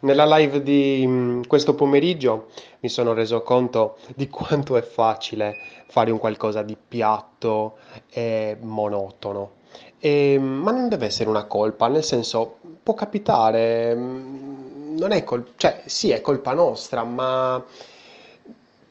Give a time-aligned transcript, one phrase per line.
[0.00, 2.48] Nella live di mm, questo pomeriggio
[2.80, 5.56] mi sono reso conto di quanto è facile
[5.88, 7.76] fare un qualcosa di piatto
[8.10, 9.52] e monotono.
[9.98, 15.52] E- ma non deve essere una colpa, nel senso, può capitare, mm, non è col-
[15.56, 17.62] cioè, sì, è colpa nostra, ma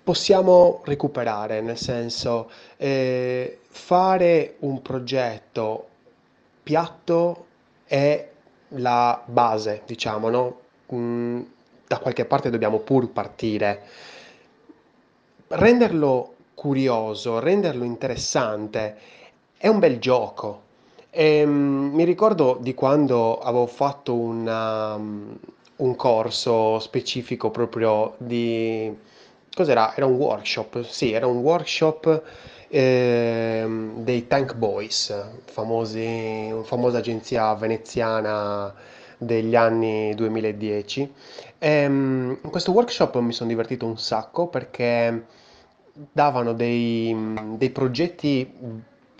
[0.04, 5.88] possiamo recuperare, nel senso, eh, fare un progetto
[6.64, 7.46] piatto
[7.86, 8.30] è
[8.70, 10.60] la base, diciamo, no?
[10.88, 13.82] Da qualche parte dobbiamo pur partire.
[15.48, 18.98] Renderlo curioso, renderlo interessante
[19.58, 20.62] è un bel gioco.
[21.12, 28.94] Ehm, mi ricordo di quando avevo fatto una- un corso specifico proprio di...
[29.54, 29.96] Cos'era?
[29.96, 32.22] Era un workshop, sì, era un workshop
[32.68, 35.14] ehm, dei Tank Boys,
[35.46, 38.74] famosi, famosa agenzia veneziana
[39.26, 41.14] degli anni 2010.
[41.60, 45.26] Ehm, in questo workshop mi sono divertito un sacco perché
[46.12, 47.16] davano dei,
[47.58, 48.52] dei progetti,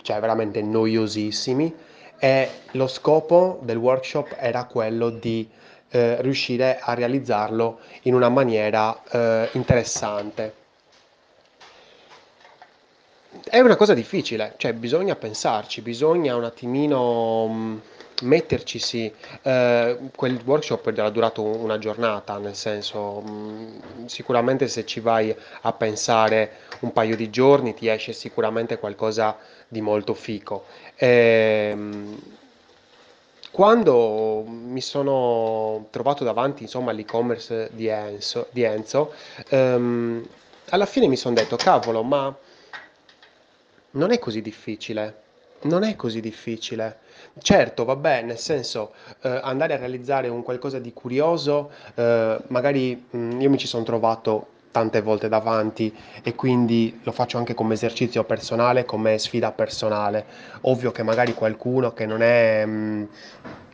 [0.02, 1.74] cioè veramente noiosissimi,
[2.18, 5.48] e lo scopo del workshop era quello di
[5.90, 10.64] eh, riuscire a realizzarlo in una maniera eh, interessante.
[13.44, 17.80] È una cosa difficile, cioè bisogna pensarci, bisogna un attimino mh,
[18.20, 19.14] mettercisi.
[19.42, 25.72] Eh, quel workshop era durato una giornata, nel senso, mh, sicuramente se ci vai a
[25.72, 30.66] pensare un paio di giorni ti esce sicuramente qualcosa di molto fico.
[30.96, 32.18] Ehm,
[33.50, 39.14] quando mi sono trovato davanti, insomma, all'e-commerce di Enzo, di Enzo,
[39.48, 40.28] ehm,
[40.70, 42.36] alla fine mi sono detto, cavolo, ma
[43.92, 45.22] non è così difficile.
[45.62, 47.00] Non è così difficile.
[47.38, 53.40] Certo, vabbè, nel senso, eh, andare a realizzare un qualcosa di curioso, eh, magari mm,
[53.40, 58.24] io mi ci sono trovato tante volte davanti e quindi lo faccio anche come esercizio
[58.24, 60.26] personale, come sfida personale.
[60.62, 63.04] Ovvio che magari qualcuno che non è mm,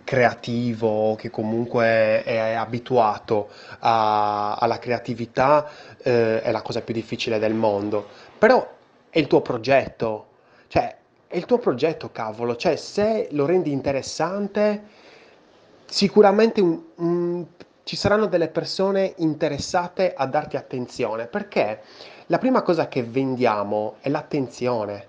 [0.04, 3.48] creativo, che comunque è abituato
[3.80, 5.68] a- alla creatività,
[6.02, 8.08] eh, è la cosa più difficile del mondo.
[8.38, 8.68] Però
[9.08, 10.26] è il tuo progetto,
[10.68, 10.96] cioè
[11.32, 14.82] è il tuo progetto, cavolo, cioè se lo rendi interessante,
[15.86, 17.46] sicuramente un- un-
[17.84, 21.80] ci saranno delle persone interessate a darti attenzione, perché
[22.26, 25.06] la prima cosa che vendiamo è l'attenzione.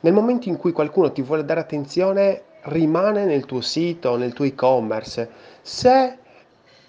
[0.00, 4.46] Nel momento in cui qualcuno ti vuole dare attenzione, rimane nel tuo sito, nel tuo
[4.46, 5.30] e-commerce.
[5.60, 6.18] Se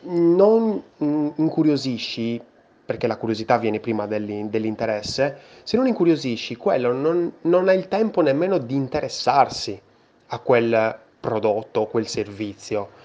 [0.03, 2.41] non incuriosisci,
[2.86, 7.88] perché la curiosità viene prima dell'in- dell'interesse, se non incuriosisci, quello non, non ha il
[7.88, 9.80] tempo nemmeno di interessarsi
[10.28, 13.02] a quel prodotto o quel servizio.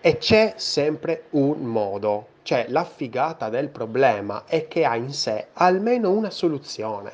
[0.00, 5.48] E c'è sempre un modo, cioè la figata del problema è che ha in sé
[5.54, 7.12] almeno una soluzione.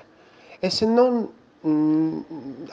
[0.58, 1.28] E se non
[1.66, 2.20] mm,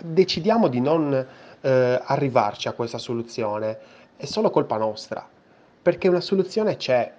[0.04, 1.26] decidiamo di non
[1.62, 3.78] eh, arrivarci a questa soluzione,
[4.18, 5.28] è solo colpa nostra,
[5.82, 7.14] perché una soluzione c'è.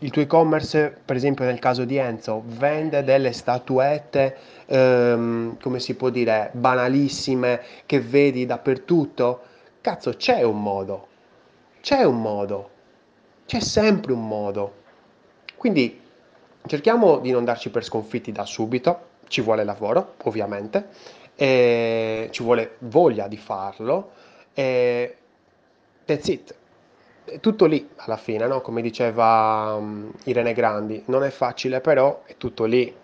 [0.00, 4.36] Il tuo e-commerce, per esempio nel caso di Enzo, vende delle statuette,
[4.66, 9.40] ehm, come si può dire, banalissime che vedi dappertutto.
[9.80, 11.08] Cazzo, c'è un modo,
[11.80, 12.70] c'è un modo,
[13.46, 14.74] c'è sempre un modo.
[15.56, 16.00] Quindi
[16.66, 20.90] cerchiamo di non darci per sconfitti da subito, ci vuole lavoro, ovviamente,
[21.34, 24.12] ci vuole voglia di farlo,
[24.54, 25.16] e
[26.04, 26.54] that's it.
[27.28, 28.62] È tutto lì alla fine, no?
[28.62, 32.94] Come diceva um, Irene Grandi, non è facile però è tutto lì.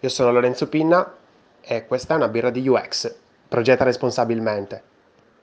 [0.00, 1.14] Io sono Lorenzo Pinna
[1.60, 3.14] e questa è una birra di UX.
[3.46, 4.93] Progetta responsabilmente.